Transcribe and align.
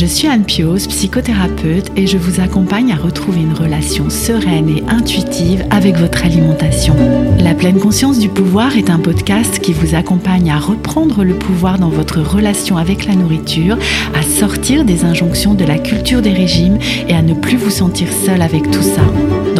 Je 0.00 0.06
suis 0.06 0.28
Anne 0.28 0.44
Pios, 0.44 0.86
psychothérapeute, 0.88 1.90
et 1.96 2.06
je 2.06 2.18
vous 2.18 2.38
accompagne 2.38 2.92
à 2.92 2.94
retrouver 2.94 3.40
une 3.40 3.52
relation 3.52 4.10
sereine 4.10 4.68
et 4.68 4.84
intuitive 4.86 5.64
avec 5.70 5.96
votre 5.96 6.24
alimentation. 6.24 6.94
La 7.40 7.52
pleine 7.52 7.80
conscience 7.80 8.20
du 8.20 8.28
pouvoir 8.28 8.76
est 8.76 8.90
un 8.90 9.00
podcast 9.00 9.58
qui 9.58 9.72
vous 9.72 9.96
accompagne 9.96 10.52
à 10.52 10.58
reprendre 10.60 11.24
le 11.24 11.34
pouvoir 11.34 11.80
dans 11.80 11.88
votre 11.88 12.20
relation 12.20 12.76
avec 12.76 13.06
la 13.06 13.16
nourriture, 13.16 13.76
à 14.14 14.22
sortir 14.22 14.84
des 14.84 15.04
injonctions 15.04 15.54
de 15.54 15.64
la 15.64 15.78
culture 15.78 16.22
des 16.22 16.32
régimes 16.32 16.78
et 17.08 17.14
à 17.14 17.22
ne 17.22 17.34
plus 17.34 17.56
vous 17.56 17.70
sentir 17.70 18.06
seul 18.24 18.40
avec 18.40 18.70
tout 18.70 18.84
ça. 18.84 19.02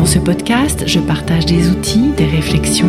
Ce 0.09 0.18
podcast, 0.18 0.84
je 0.86 1.00
partage 1.00 1.45
des 1.45 1.68
outils, 1.68 2.12
des 2.16 2.24
réflexions. 2.24 2.88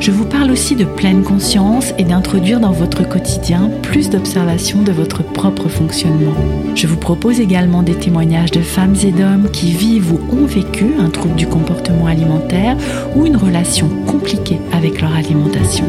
Je 0.00 0.10
vous 0.10 0.24
parle 0.24 0.50
aussi 0.50 0.74
de 0.74 0.86
pleine 0.86 1.22
conscience 1.22 1.92
et 1.98 2.04
d'introduire 2.04 2.60
dans 2.60 2.72
votre 2.72 3.06
quotidien 3.06 3.70
plus 3.82 4.08
d'observation 4.08 4.80
de 4.80 4.90
votre 4.90 5.22
propre 5.22 5.68
fonctionnement. 5.68 6.32
Je 6.74 6.86
vous 6.86 6.96
propose 6.96 7.40
également 7.40 7.82
des 7.82 7.94
témoignages 7.94 8.52
de 8.52 8.62
femmes 8.62 8.96
et 9.04 9.12
d'hommes 9.12 9.50
qui 9.52 9.72
vivent 9.72 10.14
ou 10.14 10.20
ont 10.34 10.46
vécu 10.46 10.86
un 10.98 11.10
trouble 11.10 11.34
du 11.34 11.46
comportement 11.46 12.06
alimentaire 12.06 12.78
ou 13.14 13.26
une 13.26 13.36
relation 13.36 13.90
compliquée 14.06 14.58
avec 14.72 15.02
leur 15.02 15.14
alimentation. 15.14 15.84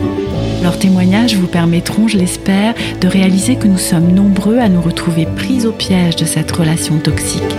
Leurs 0.63 0.79
témoignages 0.79 1.35
vous 1.35 1.47
permettront, 1.47 2.09
je 2.09 2.17
l'espère, 2.17 2.73
de 2.99 3.07
réaliser 3.07 3.55
que 3.55 3.69
nous 3.69 3.77
sommes 3.77 4.11
nombreux 4.11 4.57
à 4.57 4.67
nous 4.67 4.81
retrouver 4.81 5.27
pris 5.27 5.65
au 5.65 5.71
piège 5.71 6.17
de 6.17 6.25
cette 6.25 6.51
relation 6.51 6.97
toxique. 6.97 7.55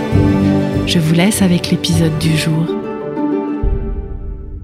Je 0.85 0.99
vous 0.99 1.15
laisse 1.15 1.41
avec 1.41 1.71
l'épisode 1.71 2.17
du 2.19 2.37
jour. 2.37 2.78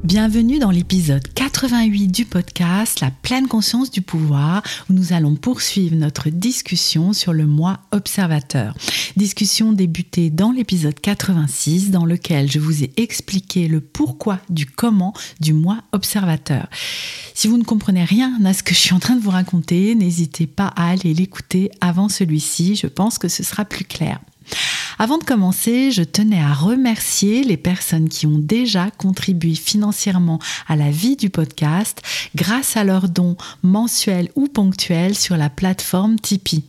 Bienvenue 0.06 0.60
dans 0.60 0.70
l'épisode 0.70 1.28
88 1.34 2.10
du 2.10 2.26
podcast 2.26 3.00
La 3.00 3.10
pleine 3.10 3.48
conscience 3.48 3.90
du 3.90 4.04
pouvoir 4.04 4.62
où 4.88 4.94
nous 4.94 5.14
allons 5.14 5.34
poursuivre 5.34 5.96
notre 5.96 6.30
discussion 6.30 7.12
sur 7.12 7.34
le 7.34 7.48
moi 7.48 7.80
observateur. 7.92 8.78
Discussion 9.18 9.74
débutée 9.74 10.30
dans 10.30 10.52
l'épisode 10.52 11.00
86 11.00 11.90
dans 11.90 12.06
lequel 12.06 12.52
je 12.52 12.60
vous 12.60 12.84
ai 12.84 12.92
expliqué 12.98 13.68
le 13.68 13.82
pourquoi 13.82 14.38
du 14.48 14.68
comment 14.68 15.16
du 15.40 15.54
moi 15.54 15.82
observateur. 15.92 16.68
Si 17.34 17.48
vous 17.48 17.58
ne 17.58 17.64
comprenez 17.64 18.04
rien 18.04 18.40
à 18.46 18.54
ce 18.54 18.62
que 18.62 18.76
je 18.76 18.80
suis 18.80 18.94
en 18.94 19.00
train 19.00 19.16
de 19.16 19.24
vous 19.24 19.32
raconter, 19.32 19.96
n'hésitez 19.96 20.46
pas 20.46 20.72
à 20.76 20.92
aller 20.92 21.16
l'écouter 21.16 21.72
avant 21.82 22.10
celui-ci, 22.10 22.76
je 22.76 22.86
pense 22.86 23.18
que 23.18 23.28
ce 23.28 23.42
sera 23.42 23.66
plus 23.66 23.86
clair. 23.86 24.20
Avant 24.98 25.18
de 25.18 25.24
commencer, 25.24 25.92
je 25.92 26.04
tenais 26.04 26.40
à 26.40 26.54
remercier 26.54 27.44
les 27.44 27.58
personnes 27.58 28.08
qui 28.08 28.26
ont 28.28 28.40
déjà 28.40 28.92
contribué 28.92 29.54
financièrement 29.54 30.40
à 30.68 30.78
la 30.78 30.90
vie 30.90 31.18
du 31.18 31.30
podcast 31.30 32.02
grâce 32.36 32.78
à 32.78 32.86
leurs 32.86 33.10
dons 33.10 33.36
mensuels 33.62 34.30
ou 34.36 34.48
ponctuels 34.48 35.16
sur 35.16 35.36
la 35.36 35.50
plateforme 35.50 36.18
Tipeee. 36.18 36.64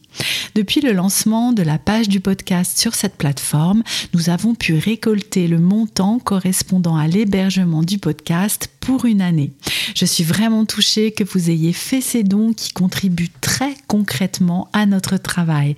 Depuis 0.55 0.81
le 0.81 0.93
lancement 0.93 1.53
de 1.53 1.63
la 1.63 1.79
page 1.79 2.09
du 2.09 2.21
podcast 2.21 2.79
sur 2.79 2.95
cette 2.95 3.17
plateforme, 3.17 3.83
nous 4.15 4.31
avons 4.31 4.55
pu 4.55 4.75
récolter 4.75 5.49
le 5.49 5.59
montant 5.59 6.19
correspondant 6.19 6.97
à 6.97 7.07
l'hébergement 7.07 7.83
du 7.83 7.99
podcast 7.99 8.71
pour 8.81 9.05
une 9.05 9.21
année. 9.21 9.53
Je 9.97 10.05
suis 10.05 10.23
vraiment 10.23 10.65
touchée 10.65 11.11
que 11.11 11.25
vous 11.25 11.51
ayez 11.51 11.73
fait 11.73 12.01
ces 12.01 12.23
dons 12.23 12.53
qui 12.53 12.71
contribuent 12.71 13.33
très 13.41 13.75
concrètement 13.89 14.69
à 14.73 14.87
notre 14.87 15.17
travail. 15.17 15.75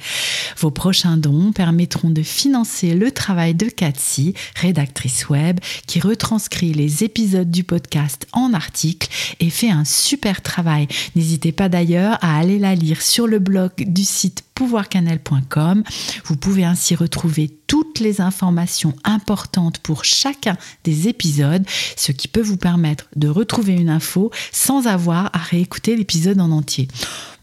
Vos 0.59 0.71
prochains 0.71 1.17
dons 1.17 1.53
permettront 1.53 2.11
de 2.11 2.23
financer 2.23 2.95
le 2.95 3.11
travail 3.11 3.55
de 3.55 3.67
Cathy, 3.67 4.35
rédactrice 4.57 5.31
web, 5.31 5.59
qui 5.87 6.01
retranscrit 6.01 6.75
les 6.75 7.03
épisodes 7.03 7.51
du 7.51 7.65
podcast 7.65 8.27
en 8.33 8.53
articles 8.53 9.09
et 9.41 9.49
fait 9.49 9.71
un 9.71 9.87
super 9.87 10.43
travail. 10.43 10.87
N'hésitez 11.17 11.53
pas 11.53 11.71
d'ailleurs 11.71 12.19
à 12.21 12.39
aller 12.39 12.59
la 12.59 12.75
lire 12.75 13.01
sur 13.01 13.27
le 13.27 13.39
blog 13.39 13.73
du 13.79 14.05
site 14.05 14.28
pouvoircanel.com. 14.55 15.83
Vous 16.25 16.37
pouvez 16.37 16.65
ainsi 16.65 16.95
retrouver 16.95 17.49
toutes 17.67 18.01
les 18.01 18.21
informations 18.21 18.95
importantes 19.05 19.79
pour 19.79 20.05
chacun 20.05 20.57
des 20.85 21.09
épisodes, 21.09 21.65
ce 21.97 22.13
qui 22.13 22.29
peut 22.29 22.41
vous 22.43 22.57
permettre 22.57 23.07
de 23.17 23.29
retrouver 23.29 23.75
une 23.75 23.91
info 23.91 24.31
sans 24.53 24.87
avoir 24.87 25.31
à 25.35 25.39
réécouter 25.39 25.97
l'épisode 25.97 26.41
en 26.41 26.51
entier. 26.51 26.89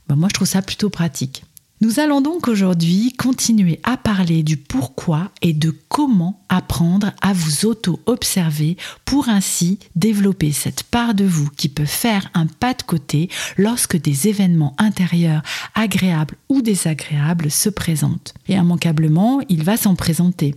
Ben, 0.07 0.16
moi, 0.16 0.29
je 0.29 0.34
trouve 0.34 0.47
ça 0.47 0.62
plutôt 0.62 0.90
pratique. 0.90 1.44
Nous 1.85 2.00
allons 2.00 2.19
donc 2.19 2.47
aujourd'hui 2.47 3.13
continuer 3.13 3.79
à 3.84 3.96
parler 3.96 4.41
du 4.41 4.57
pourquoi 4.57 5.29
et 5.44 5.53
de 5.53 5.69
comment 5.88 6.44
apprendre 6.50 7.12
à 7.22 7.31
vous 7.31 7.68
auto-observer 7.68 8.75
pour 9.06 9.29
ainsi 9.29 9.78
développer 9.95 10.51
cette 10.51 10.81
part 10.81 11.13
de 11.13 11.25
vous 11.25 11.47
qui 11.56 11.69
peut 11.69 11.85
faire 11.85 12.31
un 12.34 12.47
pas 12.47 12.74
de 12.74 12.81
côté 12.81 13.29
lorsque 13.56 14.01
des 14.01 14.28
événements 14.28 14.75
intérieurs 14.79 15.44
agréables 15.75 16.38
ou 16.50 16.63
désagréables 16.63 17.51
se 17.51 17.69
présentent. 17.69 18.34
Et 18.47 18.53
immanquablement, 18.53 19.41
il 19.50 19.63
va 19.63 19.78
s'en 19.78 19.95
présenter. 19.95 20.56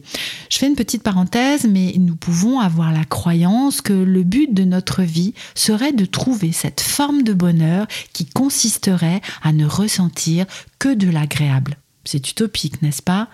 Je 0.50 0.58
fais 0.58 0.66
une 0.66 0.76
petite 0.76 1.02
parenthèse, 1.02 1.66
mais 1.68 1.94
nous 1.98 2.16
pouvons 2.16 2.60
avoir 2.60 2.92
la 2.92 3.04
croyance 3.04 3.80
que 3.80 3.92
le 3.92 4.22
but 4.22 4.52
de 4.52 4.64
notre 4.64 5.02
vie 5.02 5.34
serait 5.54 5.92
de 5.92 6.04
trouver 6.04 6.52
cette 6.52 6.80
forme 6.80 7.22
de 7.22 7.32
bonheur 7.32 7.86
qui 8.12 8.26
consisterait 8.26 9.20
à 9.42 9.52
ne 9.52 9.66
ressentir 9.66 10.46
que 10.78 10.94
de 10.94 11.08
l'agréable. 11.08 11.78
C'est 12.10 12.30
utopique, 12.30 12.80
n'est-ce 12.80 13.02
pas? 13.02 13.28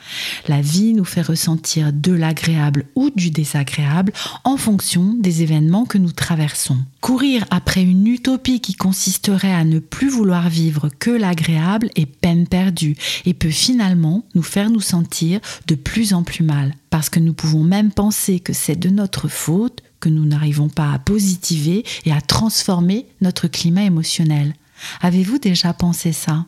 La 0.49 0.61
vie 0.61 0.95
nous 0.95 1.05
fait 1.05 1.23
ressentir 1.23 1.93
de 1.93 2.11
l'agréable 2.11 2.87
ou 2.97 3.11
du 3.11 3.31
désagréable 3.31 4.12
en 4.43 4.57
fonction 4.57 5.15
des 5.15 5.43
événements 5.43 5.85
que 5.85 5.97
nous 5.97 6.11
traversons. 6.11 6.79
Courir 7.01 7.45
après 7.51 7.84
une 7.84 8.09
utopie 8.09 8.59
qui 8.59 8.75
consisterait 8.75 9.55
à 9.55 9.63
ne 9.63 9.79
plus 9.79 10.09
vouloir 10.09 10.49
vivre 10.49 10.89
que 10.99 11.13
l'agréable 11.13 11.89
est 11.95 12.07
peine 12.07 12.49
perdue 12.49 12.97
et 13.25 13.33
peut 13.33 13.49
finalement 13.49 14.27
nous 14.34 14.43
faire 14.43 14.71
nous 14.71 14.81
sentir 14.81 15.39
de 15.69 15.77
plus 15.77 16.13
en 16.13 16.25
plus 16.25 16.43
mal. 16.43 16.75
Parce 16.91 17.11
que 17.11 17.21
nous 17.21 17.33
pouvons 17.33 17.63
même 17.63 17.93
penser 17.93 18.41
que 18.41 18.53
c'est 18.53 18.75
de 18.75 18.89
notre 18.91 19.29
faute 19.29 19.84
que 20.01 20.09
nous 20.09 20.25
n'arrivons 20.25 20.69
pas 20.69 20.91
à 20.91 20.99
positiver 20.99 21.84
et 22.07 22.13
à 22.13 22.21
transformer 22.21 23.07
notre 23.21 23.47
climat 23.47 23.84
émotionnel. 23.84 24.53
Avez-vous 25.01 25.39
déjà 25.39 25.73
pensé 25.73 26.11
ça? 26.11 26.45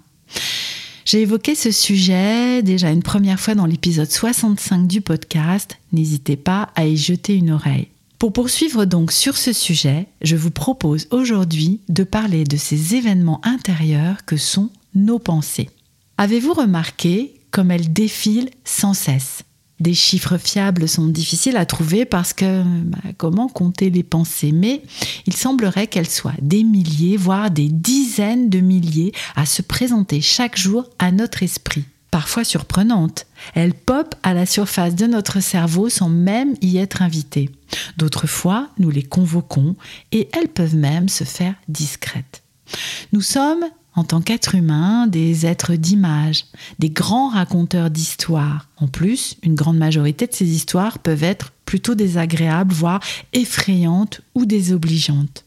J'ai 1.07 1.23
évoqué 1.23 1.55
ce 1.55 1.71
sujet 1.71 2.65
déjà 2.65 2.91
une 2.91 3.05
première 3.05 3.39
fois 3.39 3.55
dans 3.55 3.65
l'épisode 3.65 4.11
65 4.11 4.89
du 4.89 5.01
podcast. 5.01 5.79
N'hésitez 5.93 6.37
pas 6.37 6.71
à 6.75 6.85
y 6.85 6.97
jeter 6.97 7.37
une 7.37 7.53
oreille. 7.53 7.87
Pour 8.19 8.33
poursuivre 8.33 8.85
donc 8.87 9.13
sur 9.13 9.37
ce 9.37 9.53
sujet, 9.53 10.09
je 10.21 10.35
vous 10.35 10.51
propose 10.51 11.07
aujourd'hui 11.13 11.81
de 11.89 12.03
parler 12.03 12.43
de 12.43 12.57
ces 12.57 12.97
événements 12.97 13.41
intérieurs 13.45 14.25
que 14.25 14.37
sont 14.37 14.71
nos 14.97 15.21
pensées. 15.21 15.71
Avez-vous 16.19 16.55
remarqué 16.55 17.35
comme 17.53 17.71
elles 17.71 17.93
défilent 17.93 18.51
sans 18.65 18.93
cesse? 18.93 19.45
Des 19.81 19.95
chiffres 19.95 20.39
fiables 20.39 20.89
sont 20.89 21.07
difficiles 21.07 21.57
à 21.57 21.67
trouver 21.67 22.05
parce 22.05 22.33
que 22.33 22.63
bah, 22.63 22.99
comment 23.19 23.49
compter 23.49 23.91
les 23.91 24.03
pensées? 24.03 24.53
Mais 24.53 24.83
il 25.27 25.37
semblerait 25.37 25.87
qu'elles 25.87 26.09
soient 26.09 26.33
des 26.41 26.65
milliers, 26.65 27.17
voire 27.17 27.51
des 27.51 27.69
dizaines 27.69 28.49
de 28.49 28.61
milliers 28.61 29.13
à 29.35 29.47
se 29.47 29.63
présenter 29.63 30.21
chaque 30.21 30.57
jour 30.57 30.89
à 30.99 31.13
notre 31.13 31.43
esprit. 31.43 31.85
Parfois 32.11 32.45
surprenantes, 32.45 33.27
elles 33.55 33.75
popent 33.75 34.15
à 34.23 34.33
la 34.33 34.47
surface 34.47 34.95
de 34.95 35.07
notre 35.07 35.41
cerveau 35.41 35.91
sans 35.91 36.09
même 36.09 36.55
y 36.63 36.79
être 36.79 37.03
invitées. 37.03 37.51
D'autres 37.99 38.27
fois, 38.27 38.71
nous 38.79 38.91
les 38.91 39.03
convoquons 39.03 39.77
et 40.13 40.31
elles 40.33 40.49
peuvent 40.49 40.77
même 40.77 41.11
se 41.11 41.25
faire 41.25 41.55
discrètes. 41.69 42.43
Nous 43.13 43.21
sommes 43.21 43.65
en 43.97 44.05
tant 44.05 44.21
qu'être 44.21 44.55
humain, 44.55 45.07
des 45.07 45.47
êtres 45.47 45.75
d'image, 45.75 46.45
des 46.79 46.91
grands 46.91 47.31
raconteurs 47.31 47.91
d'histoires. 47.91 48.69
En 48.77 48.87
plus, 48.87 49.37
une 49.43 49.55
grande 49.55 49.79
majorité 49.79 50.27
de 50.27 50.35
ces 50.35 50.49
histoires 50.49 50.99
peuvent 50.99 51.25
être 51.25 51.53
plutôt 51.65 51.95
désagréables, 51.95 52.73
voire 52.73 53.01
effrayantes 53.33 54.21
ou 54.35 54.47
désobligeantes. 54.47 55.45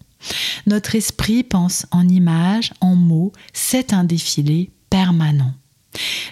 Notre 0.68 0.96
esprit 0.96 1.44
pense 1.44 1.86
en 1.92 2.08
images, 2.08 2.74
en 2.82 2.96
mots, 2.96 3.32
c'est 3.54 3.94
un 3.94 4.04
défilé 4.04 4.70
permanent. 4.90 5.54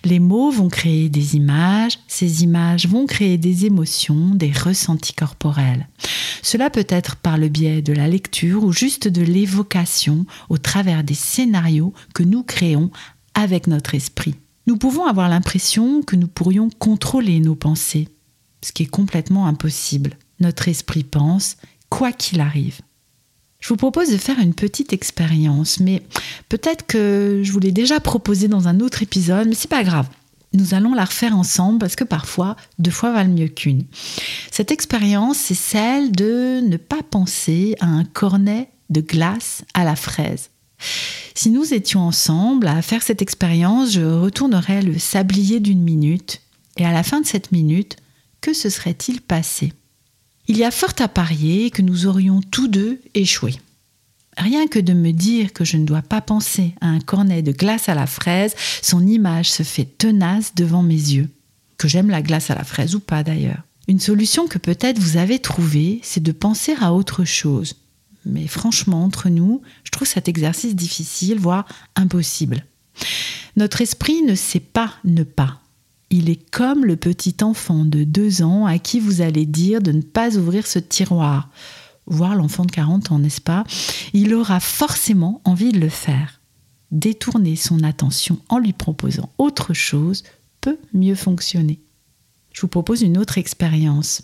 Les 0.04 0.20
mots 0.20 0.52
vont 0.52 0.70
créer 0.70 1.10
des 1.10 1.36
images, 1.36 2.00
ces 2.08 2.44
images 2.44 2.88
vont 2.88 3.06
créer 3.06 3.38
des 3.38 3.66
émotions, 3.66 4.30
des 4.36 4.52
ressentis 4.52 5.14
corporels. 5.14 5.88
Cela 6.42 6.70
peut 6.70 6.86
être 6.88 7.16
par 7.18 7.38
le 7.38 7.50
biais 7.50 7.82
de 7.82 7.94
la 7.94 8.08
lecture 8.08 8.64
ou 8.64 8.72
juste 8.72 9.08
de 9.08 9.22
l'évocation 9.22 10.26
au 10.50 10.58
travers 10.58 11.04
des 11.04 11.16
scénarios 11.16 11.94
que 12.14 12.24
nous 12.24 12.44
créons 12.44 12.92
avec 13.34 13.68
notre 13.68 13.96
esprit. 13.96 14.36
Nous 14.68 14.78
pouvons 14.78 15.06
avoir 15.06 15.30
l'impression 15.30 16.02
que 16.02 16.16
nous 16.16 16.28
pourrions 16.28 16.70
contrôler 16.70 17.40
nos 17.40 17.56
pensées, 17.56 18.10
ce 18.64 18.72
qui 18.72 18.84
est 18.84 18.88
complètement 18.88 19.48
impossible. 19.48 20.18
Notre 20.40 20.68
esprit 20.68 21.04
pense 21.04 21.58
quoi 21.90 22.12
qu'il 22.12 22.42
arrive. 22.42 22.82
Je 23.68 23.74
vous 23.74 23.76
propose 23.76 24.10
de 24.12 24.16
faire 24.16 24.40
une 24.40 24.54
petite 24.54 24.94
expérience, 24.94 25.82
mais 25.82 26.02
peut-être 26.48 26.88
que 26.88 27.42
je 27.44 27.52
vous 27.52 27.60
l'ai 27.60 27.74
déjà 27.74 28.00
proposé 28.00 28.48
dans 28.48 28.70
un 28.70 28.80
autre 28.80 29.04
épisode, 29.04 29.50
mais 29.50 29.56
c'est 29.56 29.70
pas 29.70 29.84
grave. 29.84 30.08
Nous 30.54 30.74
allons 30.74 30.94
la 30.94 31.04
refaire 31.04 31.36
ensemble 31.36 31.78
parce 31.78 31.98
que 31.98 32.06
parfois, 32.06 32.56
deux 32.80 32.92
fois 32.92 33.12
valent 33.12 33.34
mieux 33.34 33.50
qu'une. 33.50 33.84
Cette 34.52 34.72
expérience, 34.72 35.36
c'est 35.36 35.54
celle 35.54 36.14
de 36.14 36.62
ne 36.66 36.78
pas 36.78 37.04
penser 37.04 37.76
à 37.82 37.88
un 37.88 38.06
cornet 38.06 38.70
de 38.90 39.02
glace 39.02 39.66
à 39.74 39.84
la 39.84 39.98
fraise. 39.98 40.50
Si 41.36 41.50
nous 41.50 41.74
étions 41.74 42.00
ensemble 42.00 42.70
à 42.70 42.82
faire 42.82 43.04
cette 43.04 43.22
expérience, 43.22 43.92
je 43.92 44.02
retournerais 44.02 44.82
le 44.82 44.98
sablier 44.98 45.60
d'une 45.60 45.84
minute 45.84 46.40
Et 46.78 46.86
à 46.86 46.94
la 46.94 47.04
fin 47.04 47.20
de 47.20 47.26
cette 47.26 47.52
minute, 47.52 47.98
que 48.40 48.54
se 48.54 48.70
serait-il 48.70 49.20
passé? 49.20 49.74
Il 50.50 50.58
y 50.58 50.64
a 50.64 50.72
fort 50.72 50.94
à 51.00 51.10
parier 51.10 51.72
que 51.72 51.82
nous 51.82 52.08
aurions 52.08 52.40
tous 52.40 52.70
deux 52.70 53.02
échoué. 53.14 53.56
Rien 54.38 54.68
que 54.68 54.80
de 54.80 54.94
me 54.94 55.12
dire 55.12 55.52
que 55.52 55.66
je 55.66 55.76
ne 55.76 55.86
dois 55.86 56.02
pas 56.02 56.22
penser 56.22 56.74
à 56.80 56.88
un 56.88 57.02
cornet 57.02 57.42
de 57.42 57.52
glace 57.52 57.90
à 57.90 57.96
la 57.96 58.08
fraise, 58.08 58.56
son 58.82 59.06
image 59.06 59.52
se 59.52 59.64
fait 59.64 59.86
tenace 59.86 60.56
devant 60.56 60.84
mes 60.84 60.94
yeux. 60.94 61.30
Que 61.78 61.90
j'aime 61.90 62.10
la 62.10 62.22
glace 62.22 62.50
à 62.50 62.56
la 62.56 62.64
fraise 62.64 62.96
ou 62.96 63.02
pas 63.02 63.24
d'ailleurs. 63.24 63.64
Une 63.90 64.00
solution 64.00 64.48
que 64.48 64.58
peut-être 64.58 65.00
vous 65.00 65.18
avez 65.18 65.40
trouvée, 65.40 66.00
c'est 66.02 66.24
de 66.24 66.32
penser 66.32 66.76
à 66.80 66.94
autre 66.94 67.26
chose. 67.26 67.76
Mais 68.26 68.48
franchement, 68.48 69.04
entre 69.04 69.28
nous, 69.28 69.62
je 69.84 69.92
trouve 69.92 70.08
cet 70.08 70.30
exercice 70.30 70.76
difficile, 70.76 71.40
voire 71.40 71.68
impossible. 71.96 72.66
Notre 73.58 73.82
esprit 73.82 74.22
ne 74.22 74.36
sait 74.36 74.60
pas 74.62 74.94
ne 75.04 75.24
pas. 75.24 75.62
Il 76.10 76.30
est 76.30 76.50
comme 76.52 76.86
le 76.86 76.96
petit 76.96 77.36
enfant 77.42 77.86
de 77.86 78.04
deux 78.04 78.42
ans 78.42 78.66
à 78.66 78.80
qui 78.80 79.00
vous 79.00 79.22
allez 79.22 79.46
dire 79.46 79.82
de 79.82 79.92
ne 79.92 80.02
pas 80.02 80.38
ouvrir 80.38 80.66
ce 80.66 80.80
tiroir 80.80 81.50
voire 82.08 82.36
l'enfant 82.36 82.66
de 82.66 82.72
40 82.72 83.12
ans, 83.12 83.20
n'est-ce 83.20 83.42
pas? 83.42 83.66
Il 84.14 84.34
aura 84.34 84.60
forcément 84.60 85.42
envie 85.44 85.72
de 85.72 85.80
le 85.80 85.90
faire. 85.90 86.40
Détourner 86.92 87.56
son 87.56 87.84
attention 87.84 88.40
en 88.50 88.58
lui 88.58 88.74
proposant 88.74 89.30
autre 89.38 89.74
chose 89.74 90.24
peut 90.62 90.80
mieux 90.94 91.16
fonctionner. 91.16 91.82
Je 92.54 92.62
vous 92.62 92.70
propose 92.70 93.02
une 93.02 93.18
autre 93.18 93.38
expérience. 93.38 94.24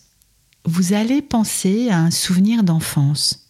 Vous 0.65 0.93
allez 0.93 1.21
penser 1.21 1.89
à 1.89 1.99
un 1.99 2.09
souvenir 2.09 2.63
d'enfance. 2.63 3.49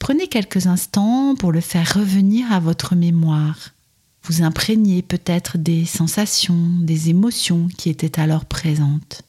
Prenez 0.00 0.28
quelques 0.28 0.66
instants 0.66 1.34
pour 1.36 1.52
le 1.52 1.60
faire 1.60 1.94
revenir 1.94 2.50
à 2.50 2.58
votre 2.58 2.94
mémoire. 2.96 3.70
Vous 4.26 4.42
imprégnez 4.42 5.02
peut-être 5.02 5.56
des 5.56 5.84
sensations, 5.84 6.80
des 6.80 7.10
émotions 7.10 7.68
qui 7.68 7.90
étaient 7.90 8.18
alors 8.18 8.44
présentes. 8.44 9.22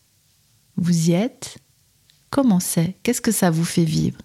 Vous 0.75 1.09
y 1.09 1.11
êtes? 1.11 1.59
Comment 2.31 2.59
c'est? 2.59 2.95
Qu'est-ce 3.03 3.21
que 3.21 3.31
ça 3.31 3.51
vous 3.51 3.63
fait 3.63 3.85
vivre? 3.85 4.17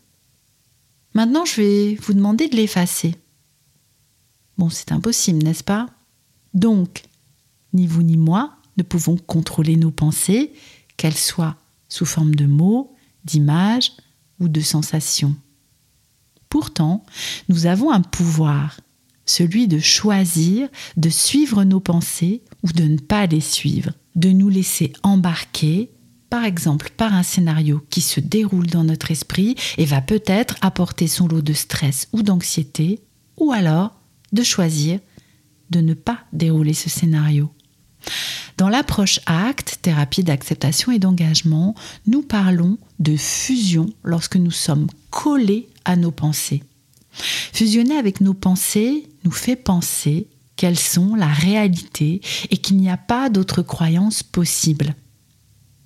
Maintenant, 1.12 1.44
je 1.44 1.60
vais 1.60 1.94
vous 1.96 2.14
demander 2.14 2.48
de 2.48 2.56
l'effacer. 2.56 3.14
Bon, 4.56 4.70
c'est 4.70 4.92
impossible, 4.92 5.42
n'est-ce 5.42 5.62
pas? 5.62 5.90
Donc, 6.54 7.02
ni 7.74 7.86
vous 7.86 8.02
ni 8.02 8.16
moi 8.16 8.56
ne 8.78 8.82
pouvons 8.82 9.18
contrôler 9.18 9.76
nos 9.76 9.90
pensées, 9.90 10.54
qu'elles 10.96 11.18
soient 11.18 11.56
sous 11.90 12.06
forme 12.06 12.34
de 12.34 12.46
mots, 12.46 12.96
d'images 13.26 13.92
ou 14.40 14.48
de 14.48 14.62
sensations. 14.62 15.36
Pourtant, 16.48 17.04
nous 17.50 17.66
avons 17.66 17.90
un 17.90 18.00
pouvoir, 18.00 18.80
celui 19.32 19.68
de 19.68 19.78
choisir 19.78 20.68
de 20.96 21.08
suivre 21.08 21.64
nos 21.64 21.80
pensées 21.80 22.42
ou 22.62 22.72
de 22.72 22.84
ne 22.84 22.98
pas 22.98 23.26
les 23.26 23.40
suivre, 23.40 23.92
de 24.14 24.30
nous 24.30 24.48
laisser 24.48 24.92
embarquer 25.02 25.90
par 26.32 26.44
exemple 26.44 26.88
par 26.96 27.12
un 27.12 27.22
scénario 27.22 27.84
qui 27.90 28.00
se 28.00 28.18
déroule 28.18 28.66
dans 28.66 28.84
notre 28.84 29.10
esprit 29.10 29.54
et 29.76 29.84
va 29.84 30.00
peut-être 30.00 30.56
apporter 30.62 31.06
son 31.06 31.28
lot 31.28 31.42
de 31.42 31.52
stress 31.52 32.08
ou 32.14 32.22
d'anxiété, 32.22 33.00
ou 33.36 33.52
alors 33.52 33.90
de 34.32 34.42
choisir 34.42 34.98
de 35.68 35.80
ne 35.82 35.92
pas 35.92 36.20
dérouler 36.32 36.72
ce 36.72 36.88
scénario. 36.88 37.50
Dans 38.56 38.70
l'approche 38.70 39.20
acte, 39.26 39.80
thérapie 39.82 40.24
d'acceptation 40.24 40.90
et 40.90 40.98
d'engagement, 40.98 41.74
nous 42.06 42.22
parlons 42.22 42.78
de 42.98 43.14
fusion 43.14 43.86
lorsque 44.02 44.36
nous 44.36 44.50
sommes 44.50 44.86
collés 45.10 45.68
à 45.84 45.96
nos 45.96 46.12
pensées. 46.12 46.62
Fusionner 47.12 47.98
avec 47.98 48.22
nos 48.22 48.34
pensées 48.34 49.06
nous 49.24 49.30
fait 49.30 49.56
penser 49.56 50.28
qu'elles 50.56 50.78
sont 50.78 51.14
la 51.14 51.28
réalité 51.28 52.20
et 52.50 52.56
qu'il 52.58 52.76
n'y 52.76 52.90
a 52.90 52.96
pas 52.96 53.30
d'autre 53.30 53.62
croyance 53.62 54.22
possible 54.22 54.94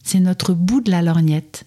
c'est 0.07 0.21
notre 0.21 0.55
bout 0.55 0.81
de 0.81 0.91
la 0.91 1.03
lorgnette. 1.03 1.67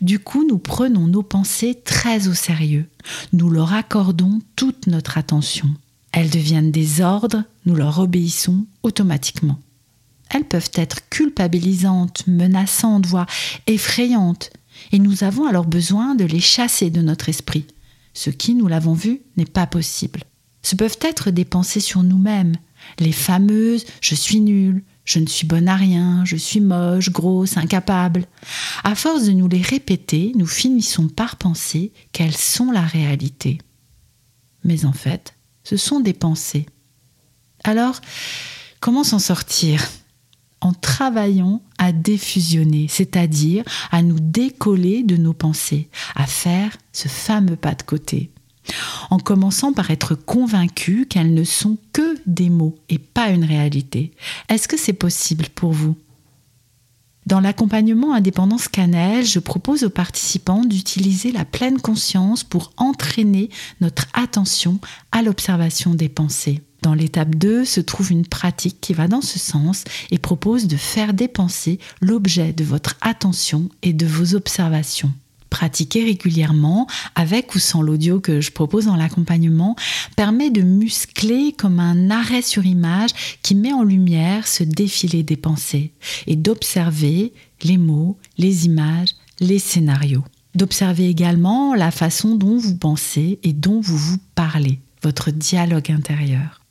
Du 0.00 0.18
coup, 0.18 0.46
nous 0.48 0.58
prenons 0.58 1.08
nos 1.08 1.22
pensées 1.22 1.80
très 1.84 2.28
au 2.28 2.34
sérieux. 2.34 2.88
Nous 3.32 3.50
leur 3.50 3.72
accordons 3.72 4.40
toute 4.56 4.86
notre 4.86 5.18
attention. 5.18 5.68
Elles 6.12 6.30
deviennent 6.30 6.70
des 6.70 7.00
ordres, 7.00 7.42
nous 7.66 7.74
leur 7.74 7.98
obéissons 7.98 8.66
automatiquement. 8.82 9.58
Elles 10.30 10.44
peuvent 10.44 10.70
être 10.74 11.08
culpabilisantes, 11.08 12.26
menaçantes, 12.26 13.06
voire 13.06 13.26
effrayantes, 13.66 14.50
et 14.92 14.98
nous 14.98 15.24
avons 15.24 15.46
alors 15.46 15.66
besoin 15.66 16.14
de 16.14 16.24
les 16.24 16.40
chasser 16.40 16.90
de 16.90 17.02
notre 17.02 17.28
esprit, 17.28 17.66
ce 18.14 18.30
qui, 18.30 18.54
nous 18.54 18.68
l'avons 18.68 18.94
vu, 18.94 19.22
n'est 19.36 19.44
pas 19.44 19.66
possible. 19.66 20.20
Ce 20.62 20.76
peuvent 20.76 20.98
être 21.00 21.30
des 21.30 21.44
pensées 21.44 21.80
sur 21.80 22.02
nous-mêmes, 22.02 22.54
les 22.98 23.12
fameuses⁇ 23.12 23.84
je 24.00 24.14
suis 24.14 24.40
nul, 24.40 24.82
je 25.04 25.18
ne 25.18 25.26
suis 25.26 25.46
bonne 25.46 25.68
à 25.68 25.76
rien, 25.76 26.24
je 26.24 26.36
suis 26.36 26.60
moche, 26.60 27.10
grosse, 27.10 27.56
incapable. 27.56 28.26
À 28.84 28.94
force 28.94 29.24
de 29.24 29.32
nous 29.32 29.48
les 29.48 29.62
répéter, 29.62 30.32
nous 30.36 30.46
finissons 30.46 31.08
par 31.08 31.36
penser 31.36 31.92
qu'elles 32.12 32.36
sont 32.36 32.70
la 32.70 32.82
réalité. 32.82 33.58
Mais 34.64 34.84
en 34.84 34.92
fait, 34.92 35.34
ce 35.64 35.76
sont 35.76 36.00
des 36.00 36.12
pensées. 36.12 36.66
Alors, 37.64 38.00
comment 38.80 39.04
s'en 39.04 39.18
sortir? 39.18 39.84
En 40.60 40.72
travaillant 40.72 41.60
à 41.78 41.90
défusionner, 41.90 42.86
c'est-à-dire 42.88 43.64
à 43.90 44.02
nous 44.02 44.20
décoller 44.20 45.02
de 45.02 45.16
nos 45.16 45.32
pensées, 45.32 45.88
à 46.14 46.26
faire 46.26 46.76
ce 46.92 47.08
fameux 47.08 47.56
pas 47.56 47.74
de 47.74 47.82
côté 47.82 48.30
en 49.10 49.18
commençant 49.18 49.72
par 49.72 49.90
être 49.90 50.14
convaincu 50.14 51.06
qu'elles 51.06 51.34
ne 51.34 51.44
sont 51.44 51.78
que 51.92 52.16
des 52.26 52.50
mots 52.50 52.76
et 52.88 52.98
pas 52.98 53.28
une 53.28 53.44
réalité. 53.44 54.12
Est-ce 54.48 54.68
que 54.68 54.78
c'est 54.78 54.92
possible 54.92 55.46
pour 55.54 55.72
vous? 55.72 55.96
Dans 57.26 57.40
l'accompagnement 57.40 58.14
Indépendance 58.14 58.66
Cannelle, 58.66 59.24
je 59.24 59.38
propose 59.38 59.84
aux 59.84 59.90
participants 59.90 60.64
d'utiliser 60.64 61.30
la 61.30 61.44
pleine 61.44 61.80
conscience 61.80 62.42
pour 62.42 62.72
entraîner 62.76 63.48
notre 63.80 64.06
attention 64.12 64.80
à 65.12 65.22
l'observation 65.22 65.94
des 65.94 66.08
pensées. 66.08 66.62
Dans 66.82 66.94
l'étape 66.94 67.36
2 67.36 67.64
se 67.64 67.80
trouve 67.80 68.10
une 68.10 68.26
pratique 68.26 68.80
qui 68.80 68.92
va 68.92 69.06
dans 69.06 69.20
ce 69.20 69.38
sens 69.38 69.84
et 70.10 70.18
propose 70.18 70.66
de 70.66 70.76
faire 70.76 71.14
des 71.14 71.28
pensées 71.28 71.78
l'objet 72.00 72.52
de 72.52 72.64
votre 72.64 72.96
attention 73.00 73.68
et 73.82 73.92
de 73.92 74.04
vos 74.04 74.34
observations 74.34 75.12
pratiquer 75.52 76.02
régulièrement, 76.02 76.86
avec 77.14 77.54
ou 77.54 77.58
sans 77.58 77.82
l'audio 77.82 78.20
que 78.20 78.40
je 78.40 78.50
propose 78.50 78.86
dans 78.86 78.96
l'accompagnement, 78.96 79.76
permet 80.16 80.50
de 80.50 80.62
muscler 80.62 81.52
comme 81.52 81.78
un 81.78 82.10
arrêt 82.10 82.40
sur 82.40 82.64
image 82.64 83.10
qui 83.42 83.54
met 83.54 83.72
en 83.72 83.82
lumière 83.82 84.48
ce 84.48 84.64
défilé 84.64 85.22
des 85.22 85.36
pensées 85.36 85.92
et 86.26 86.36
d'observer 86.36 87.34
les 87.64 87.76
mots, 87.76 88.16
les 88.38 88.64
images, 88.64 89.10
les 89.40 89.58
scénarios. 89.58 90.24
D'observer 90.54 91.08
également 91.08 91.74
la 91.74 91.90
façon 91.90 92.34
dont 92.34 92.56
vous 92.56 92.76
pensez 92.76 93.38
et 93.42 93.52
dont 93.52 93.80
vous 93.80 93.98
vous 93.98 94.18
parlez, 94.34 94.80
votre 95.02 95.30
dialogue 95.30 95.90
intérieur. 95.90 96.61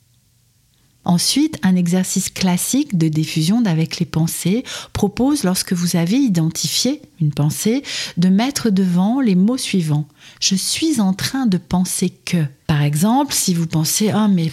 Ensuite, 1.04 1.58
un 1.62 1.74
exercice 1.74 2.28
classique 2.30 2.96
de 2.96 3.08
diffusion 3.08 3.64
avec 3.64 3.98
les 3.98 4.06
pensées 4.06 4.62
propose, 4.92 5.42
lorsque 5.42 5.72
vous 5.72 5.96
avez 5.96 6.16
identifié 6.16 7.02
une 7.20 7.32
pensée, 7.32 7.82
de 8.16 8.28
mettre 8.28 8.70
devant 8.70 9.20
les 9.20 9.34
mots 9.34 9.58
suivants. 9.58 10.06
Je 10.40 10.54
suis 10.54 11.00
en 11.00 11.12
train 11.12 11.46
de 11.46 11.58
penser 11.58 12.10
que. 12.10 12.44
Par 12.68 12.82
exemple, 12.82 13.34
si 13.34 13.52
vous 13.52 13.66
pensez 13.66 14.12
Oh, 14.14 14.28
mais 14.28 14.50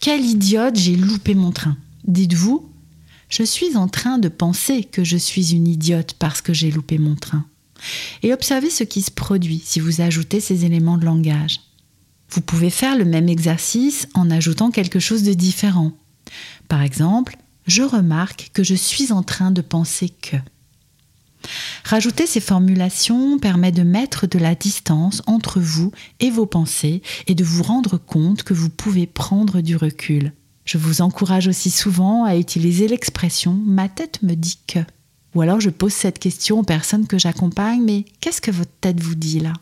quel 0.00 0.24
idiote, 0.24 0.76
j'ai 0.76 0.96
loupé 0.96 1.34
mon 1.34 1.50
train. 1.50 1.76
Dites-vous 2.06 2.68
Je 3.28 3.42
suis 3.42 3.76
en 3.76 3.88
train 3.88 4.18
de 4.18 4.28
penser 4.28 4.84
que 4.84 5.02
je 5.02 5.16
suis 5.16 5.52
une 5.52 5.66
idiote 5.66 6.14
parce 6.18 6.40
que 6.40 6.54
j'ai 6.54 6.70
loupé 6.70 6.98
mon 6.98 7.16
train. 7.16 7.44
Et 8.22 8.32
observez 8.32 8.70
ce 8.70 8.84
qui 8.84 9.02
se 9.02 9.10
produit 9.10 9.60
si 9.64 9.80
vous 9.80 10.00
ajoutez 10.00 10.40
ces 10.40 10.64
éléments 10.64 10.98
de 10.98 11.04
langage. 11.04 11.60
Vous 12.30 12.40
pouvez 12.40 12.70
faire 12.70 12.96
le 12.96 13.04
même 13.04 13.28
exercice 13.28 14.08
en 14.14 14.30
ajoutant 14.30 14.70
quelque 14.70 15.00
chose 15.00 15.22
de 15.22 15.32
différent. 15.32 15.92
Par 16.68 16.82
exemple, 16.82 17.36
je 17.66 17.82
remarque 17.82 18.50
que 18.52 18.62
je 18.62 18.74
suis 18.74 19.12
en 19.12 19.22
train 19.22 19.50
de 19.50 19.62
penser 19.62 20.08
que. 20.08 20.36
Rajouter 21.84 22.26
ces 22.26 22.40
formulations 22.40 23.38
permet 23.38 23.72
de 23.72 23.82
mettre 23.82 24.26
de 24.26 24.38
la 24.38 24.54
distance 24.54 25.22
entre 25.26 25.60
vous 25.60 25.92
et 26.20 26.30
vos 26.30 26.46
pensées 26.46 27.02
et 27.26 27.34
de 27.34 27.44
vous 27.44 27.62
rendre 27.62 27.96
compte 27.96 28.42
que 28.42 28.54
vous 28.54 28.68
pouvez 28.68 29.06
prendre 29.06 29.60
du 29.60 29.76
recul. 29.76 30.32
Je 30.64 30.76
vous 30.76 31.00
encourage 31.00 31.48
aussi 31.48 31.70
souvent 31.70 32.24
à 32.24 32.36
utiliser 32.36 32.88
l'expression⁇ 32.88 33.54
ma 33.64 33.88
tête 33.88 34.22
me 34.22 34.34
dit 34.34 34.58
que⁇ 34.66 34.78
ou 35.34 35.40
alors 35.40 35.60
je 35.60 35.70
pose 35.70 35.92
cette 35.92 36.18
question 36.18 36.60
aux 36.60 36.64
personnes 36.64 37.06
que 37.06 37.18
j'accompagne, 37.18 37.82
mais 37.82 38.04
qu'est-ce 38.20 38.40
que 38.40 38.50
votre 38.50 38.72
tête 38.80 39.00
vous 39.00 39.14
dit 39.14 39.40
là? 39.40 39.52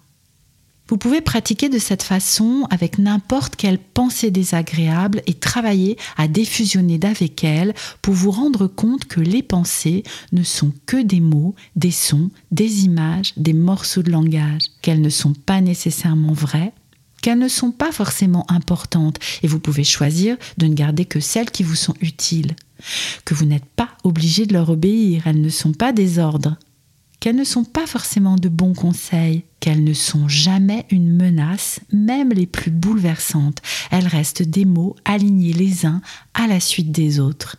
Vous 0.88 0.99
pouvez 0.99 1.21
pratiquer 1.21 1.69
de 1.69 1.78
cette 1.78 2.02
façon 2.05 2.66
avec 2.71 2.99
n'importe 2.99 3.57
quelle 3.57 3.78
pensée 3.78 4.31
désagréable 4.31 5.23
et 5.26 5.35
travailler 5.35 5.97
à 6.16 6.28
défusionner 6.28 6.99
d'avec 6.99 7.43
elle 7.43 7.75
pour 8.02 8.14
vous 8.14 8.31
rendre 8.31 8.69
compte 8.69 9.07
que 9.07 9.21
les 9.21 9.43
pensées 9.43 10.05
ne 10.33 10.45
sont 10.45 10.73
que 10.87 11.02
des 11.02 11.21
mots, 11.21 11.55
des 11.75 11.90
sons, 11.90 12.31
des 12.52 12.85
images, 12.85 13.33
des 13.37 13.52
morceaux 13.52 14.02
de 14.02 14.12
langage, 14.12 14.62
qu'elles 14.81 15.00
ne 15.00 15.11
sont 15.11 15.33
pas 15.33 15.61
nécessairement 15.61 16.33
vraies, 16.33 16.73
qu'elles 17.21 17.38
ne 17.38 17.49
sont 17.49 17.73
pas 17.73 17.90
forcément 17.90 18.49
importantes 18.49 19.19
et 19.43 19.49
vous 19.49 19.59
pouvez 19.59 19.83
choisir 19.83 20.37
de 20.59 20.66
ne 20.66 20.75
garder 20.75 21.05
que 21.05 21.19
celles 21.19 21.50
qui 21.50 21.64
vous 21.64 21.75
sont 21.75 21.95
utiles. 22.00 22.55
que 23.25 23.35
vous 23.35 23.47
n'êtes 23.47 23.64
pas 23.64 23.88
obligé 24.05 24.47
de 24.47 24.52
leur 24.52 24.71
obéir, 24.71 25.26
elles 25.26 25.40
ne 25.40 25.49
sont 25.49 25.73
pas 25.73 25.93
des 25.93 26.19
ordres, 26.19 26.57
qu'elles 27.26 27.35
ne 27.35 27.42
sont 27.42 27.64
pas 27.64 27.88
forcément 27.88 28.37
de 28.37 28.49
bons 28.49 28.73
conseils, 28.73 29.42
qu'elles 29.59 29.83
ne 29.83 29.95
sont 29.95 30.28
jamais 30.28 30.87
une 30.90 31.11
menace, 31.11 31.80
même 31.92 32.28
les 32.28 32.47
plus 32.47 32.71
bouleversantes. 32.71 33.62
Elles 33.90 34.06
restent 34.06 34.45
des 34.45 34.64
mots 34.64 34.95
alignés 35.04 35.52
les 35.52 35.87
uns 35.87 36.02
à 36.35 36.47
la 36.47 36.61
suite 36.61 36.92
des 36.92 37.18
autres. 37.18 37.56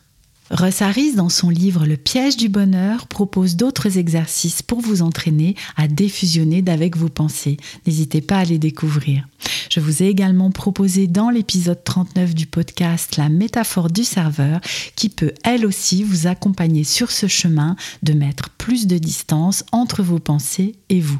Russ 0.49 0.81
Harris, 0.81 1.13
dans 1.13 1.27
son 1.27 1.49
livre 1.49 1.85
Le 1.85 1.97
piège 1.97 2.37
du 2.37 2.47
bonheur, 2.47 3.07
propose 3.07 3.57
d'autres 3.57 3.97
exercices 3.97 4.61
pour 4.61 4.79
vous 4.79 5.01
entraîner 5.01 5.55
à 5.75 5.89
défusionner 5.89 6.61
d'avec 6.61 6.95
vos 6.95 7.09
pensées. 7.09 7.57
N'hésitez 7.85 8.21
pas 8.21 8.37
à 8.37 8.45
les 8.45 8.57
découvrir. 8.57 9.27
Je 9.69 9.81
vous 9.81 10.03
ai 10.03 10.07
également 10.07 10.49
proposé 10.51 11.07
dans 11.07 11.29
l'épisode 11.29 11.83
39 11.83 12.33
du 12.33 12.45
podcast 12.45 13.17
la 13.17 13.27
métaphore 13.27 13.89
du 13.89 14.05
serveur 14.05 14.61
qui 14.95 15.09
peut 15.09 15.33
elle 15.43 15.65
aussi 15.65 16.03
vous 16.03 16.27
accompagner 16.27 16.85
sur 16.85 17.11
ce 17.11 17.27
chemin 17.27 17.75
de 18.01 18.13
mettre 18.13 18.49
plus 18.51 18.87
de 18.87 18.97
distance 18.97 19.65
entre 19.73 20.01
vos 20.01 20.19
pensées 20.19 20.75
et 20.89 21.01
vous. 21.01 21.19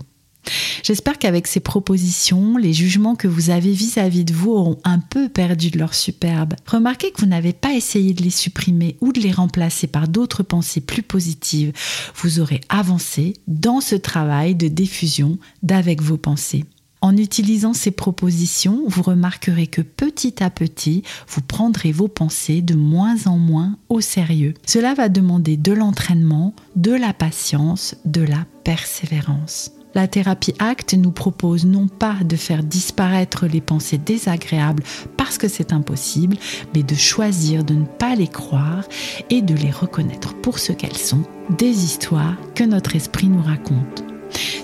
J'espère 0.84 1.20
qu'avec 1.20 1.48
ces 1.48 1.60
propositions, 1.60 2.58
les 2.58 2.74
jugements 2.74 3.16
que 3.16 3.28
vous 3.28 3.50
avez 3.50 3.72
vis-à-vis 3.72 4.26
de 4.26 4.34
vous 4.34 4.52
auront 4.52 4.80
un 4.84 5.00
peu 5.00 5.30
perdu 5.30 5.70
de 5.70 5.80
leur 5.80 5.94
superbe. 5.94 6.54
Remarquez 6.66 7.12
que 7.12 7.20
vous 7.20 7.28
n'avez 7.28 7.54
pas 7.54 7.74
essayé 7.74 8.14
de 8.14 8.24
les 8.24 8.30
supprimer 8.30 8.98
ou 9.02 9.12
de 9.12 9.20
les 9.20 9.32
remplacer 9.32 9.88
par 9.88 10.08
d'autres 10.08 10.44
pensées 10.44 10.82
plus 10.82 11.04
positives. 11.04 11.74
Vous 12.16 12.40
aurez 12.40 12.62
avancé 12.70 13.34
dans 13.48 13.82
ce 13.82 13.96
travail 13.96 14.56
de 14.56 14.68
diffusion 14.68 15.38
d'avec 15.64 16.02
vos 16.02 16.18
pensées. 16.18 16.66
En 17.02 17.16
utilisant 17.16 17.74
ces 17.74 17.92
propositions, 17.92 18.84
vous 18.88 19.04
remarquerez 19.04 19.68
que 19.68 19.82
petit 19.82 20.44
à 20.44 20.50
petit, 20.50 21.04
vous 21.28 21.42
prendrez 21.42 21.92
vos 21.92 22.08
pensées 22.08 22.62
de 22.62 22.74
moins 22.74 23.28
en 23.28 23.38
moins 23.38 23.78
au 23.90 24.02
sérieux. 24.02 24.56
Cela 24.66 24.96
va 24.96 25.08
demander 25.08 25.58
de 25.58 25.74
l'entraînement, 25.74 26.56
de 26.76 26.92
la 26.92 27.14
patience, 27.14 27.96
de 28.06 28.22
la 28.22 28.46
persévérance. 28.64 29.77
La 29.98 30.08
thérapie 30.08 30.54
ACT 30.60 30.94
nous 30.94 31.10
propose 31.10 31.66
non 31.66 31.88
pas 31.88 32.18
de 32.24 32.36
faire 32.36 32.62
disparaître 32.62 33.48
les 33.48 33.62
pensées 33.62 33.98
désagréables 33.98 34.84
parce 35.18 35.40
que 35.40 35.48
c'est 35.48 35.74
impossible, 35.74 36.38
mais 36.76 36.84
de 36.84 36.94
choisir 36.94 37.64
de 37.64 37.74
ne 37.74 37.86
pas 37.86 38.14
les 38.14 38.28
croire 38.28 38.84
et 39.32 39.42
de 39.42 39.56
les 39.56 39.72
reconnaître 39.72 40.36
pour 40.36 40.60
ce 40.60 40.72
qu'elles 40.72 40.96
sont, 40.98 41.24
des 41.58 41.84
histoires 41.84 42.38
que 42.54 42.64
notre 42.64 42.96
esprit 42.96 43.28
nous 43.28 43.42
raconte. 43.42 44.07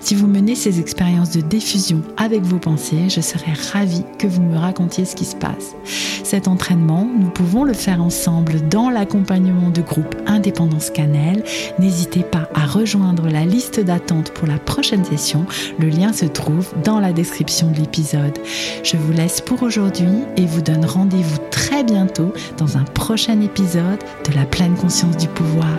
Si 0.02 0.16
vous 0.16 0.28
menez 0.28 0.56
ces 0.56 0.80
expériences 0.80 1.32
de 1.32 1.42
diffusion 1.42 2.02
avec 2.18 2.42
vos 2.44 2.60
pensées, 2.60 3.10
je 3.10 3.22
serais 3.22 3.54
ravie 3.72 4.04
que 4.20 4.28
vous 4.28 4.42
me 4.42 4.58
racontiez 4.58 5.06
ce 5.06 5.16
qui 5.16 5.26
se 5.26 5.36
passe. 5.36 5.76
Cet 6.24 6.48
entraînement, 6.48 7.08
nous 7.20 7.30
pouvons 7.30 7.64
le 7.64 7.74
faire 7.74 8.02
ensemble 8.02 8.68
dans 8.70 8.90
l'accompagnement 8.90 9.70
de 9.70 9.82
groupe 9.82 10.16
Indépendance 10.26 10.90
Cannelle. 10.90 11.44
N'hésitez 11.80 12.24
pas 12.24 12.50
à 12.56 12.66
rejoindre 12.66 13.28
la 13.30 13.46
liste 13.46 13.80
d'attente 13.80 14.32
pour 14.32 14.48
la 14.48 14.58
prochaine 14.58 15.06
session. 15.06 15.46
Le 15.80 15.90
lien 15.90 16.14
se 16.14 16.26
trouve 16.26 16.74
dans 16.84 17.00
la 17.00 17.14
description 17.14 17.72
de 17.72 17.78
l'épisode. 17.78 18.38
Je 18.84 18.98
vous 18.98 19.14
laisse 19.14 19.42
pour 19.42 19.64
aujourd'hui 19.64 20.24
et 20.38 20.46
vous 20.46 20.62
donne 20.62 20.86
rendez-vous 20.86 21.40
très 21.52 21.84
bientôt 21.84 22.34
dans 22.58 22.78
un 22.78 22.84
prochain 22.84 23.40
épisode 23.42 24.00
de 24.28 24.36
la 24.36 24.46
pleine 24.46 24.76
conscience 24.76 25.18
du 25.18 25.28
pouvoir. 25.28 25.78